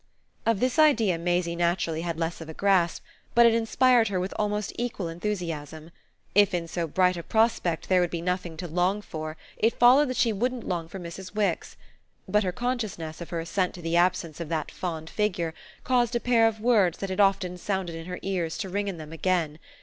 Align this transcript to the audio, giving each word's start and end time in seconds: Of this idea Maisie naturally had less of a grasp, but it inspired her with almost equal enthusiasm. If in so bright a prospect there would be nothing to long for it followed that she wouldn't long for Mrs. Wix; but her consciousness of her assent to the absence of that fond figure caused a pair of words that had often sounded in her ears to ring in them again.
Of 0.47 0.59
this 0.59 0.79
idea 0.79 1.19
Maisie 1.19 1.55
naturally 1.55 2.01
had 2.01 2.17
less 2.17 2.41
of 2.41 2.49
a 2.49 2.55
grasp, 2.55 3.03
but 3.35 3.45
it 3.45 3.53
inspired 3.53 4.07
her 4.07 4.19
with 4.19 4.33
almost 4.39 4.73
equal 4.75 5.07
enthusiasm. 5.07 5.91
If 6.33 6.55
in 6.55 6.67
so 6.67 6.87
bright 6.87 7.17
a 7.17 7.21
prospect 7.21 7.87
there 7.87 8.01
would 8.01 8.09
be 8.09 8.19
nothing 8.19 8.57
to 8.57 8.67
long 8.67 9.03
for 9.03 9.37
it 9.59 9.77
followed 9.77 10.07
that 10.07 10.17
she 10.17 10.33
wouldn't 10.33 10.67
long 10.67 10.87
for 10.87 10.97
Mrs. 10.97 11.35
Wix; 11.35 11.77
but 12.27 12.43
her 12.43 12.51
consciousness 12.51 13.21
of 13.21 13.29
her 13.29 13.39
assent 13.41 13.75
to 13.75 13.81
the 13.83 13.95
absence 13.95 14.39
of 14.39 14.49
that 14.49 14.71
fond 14.71 15.07
figure 15.07 15.53
caused 15.83 16.15
a 16.15 16.19
pair 16.19 16.47
of 16.47 16.59
words 16.59 16.97
that 16.97 17.11
had 17.11 17.19
often 17.19 17.55
sounded 17.55 17.93
in 17.93 18.07
her 18.07 18.17
ears 18.23 18.57
to 18.57 18.69
ring 18.69 18.87
in 18.87 18.97
them 18.97 19.13
again. 19.13 19.59